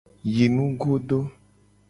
Yi 0.35 0.45
nugodo. 0.53 1.19